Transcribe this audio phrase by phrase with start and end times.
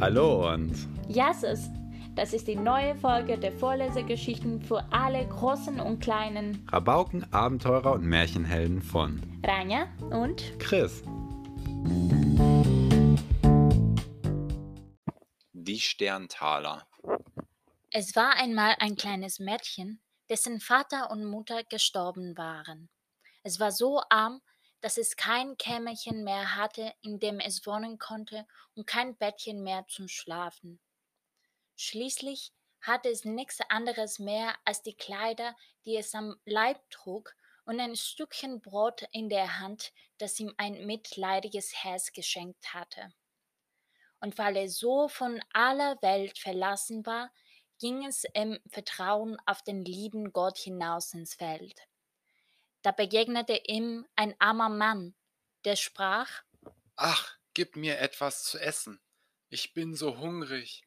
[0.00, 1.70] Hallo und Jasses,
[2.16, 8.04] das ist die neue Folge der Vorlesegeschichten für alle großen und kleinen Rabauken, Abenteurer und
[8.04, 11.02] Märchenhelden von Rania und Chris.
[15.52, 16.86] Die Sterntaler.
[17.90, 22.88] Es war einmal ein kleines Mädchen, dessen Vater und Mutter gestorben waren.
[23.44, 24.40] Es war so arm,
[24.84, 29.86] dass es kein Kämmerchen mehr hatte, in dem es wohnen konnte, und kein Bettchen mehr
[29.88, 30.78] zum Schlafen.
[31.74, 32.52] Schließlich
[32.82, 37.34] hatte es nichts anderes mehr als die Kleider, die es am Leib trug,
[37.64, 43.10] und ein Stückchen Brot in der Hand, das ihm ein mitleidiges Herz geschenkt hatte.
[44.20, 47.32] Und weil er so von aller Welt verlassen war,
[47.80, 51.80] ging es im Vertrauen auf den lieben Gott hinaus ins Feld.
[52.84, 55.16] Da begegnete ihm ein armer Mann,
[55.64, 56.44] der sprach
[56.96, 59.00] Ach, gib mir etwas zu essen.
[59.48, 60.86] Ich bin so hungrig.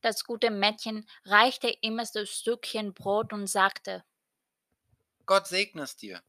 [0.00, 4.04] Das gute Mädchen reichte ihm das Stückchen Brot und sagte
[5.26, 6.24] Gott segne es dir.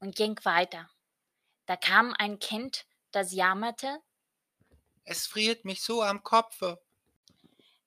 [0.00, 0.90] und ging weiter.
[1.66, 4.00] Da kam ein Kind, das jammerte,
[5.04, 6.82] Es friert mich so am Kopfe.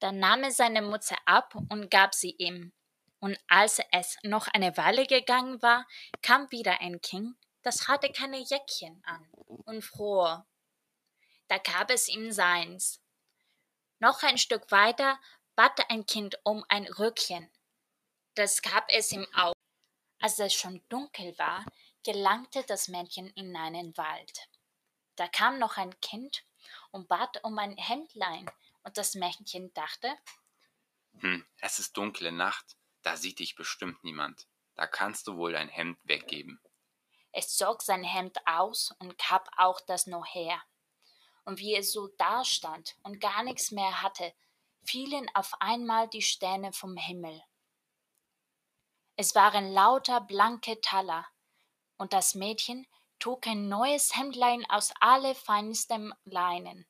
[0.00, 2.72] dann nahm er seine Mütze ab und gab sie ihm.
[3.20, 5.86] Und als es noch eine Weile gegangen war,
[6.22, 9.28] kam wieder ein Kind, das hatte keine Jäckchen an
[9.64, 10.46] und fror.
[11.48, 13.00] Da gab es ihm seins.
[13.98, 15.18] Noch ein Stück weiter
[15.56, 17.50] bat ein Kind um ein Röckchen.
[18.34, 19.54] Das gab es ihm auch.
[20.20, 21.64] Als es schon dunkel war,
[22.04, 24.48] gelangte das Mädchen in einen Wald.
[25.16, 26.44] Da kam noch ein Kind
[26.92, 28.48] und bat um ein Hemdlein,
[28.84, 30.16] und das Mädchen dachte,
[31.20, 32.76] Hm, es ist dunkle Nacht.
[33.02, 34.46] Da sieht dich bestimmt niemand.
[34.74, 36.60] Da kannst du wohl dein Hemd weggeben.
[37.32, 40.62] Es zog sein Hemd aus und gab auch das noch her.
[41.44, 44.34] Und wie es so dastand und gar nichts mehr hatte,
[44.82, 47.42] fielen auf einmal die Sterne vom Himmel.
[49.16, 51.26] Es waren lauter blanke Taler,
[51.96, 52.86] und das Mädchen
[53.18, 56.86] trug ein neues Hemdlein aus allerfeinstem Leinen.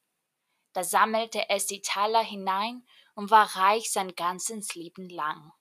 [0.74, 5.52] Da sammelte es die Taler hinein und war reich sein ganzes Leben lang.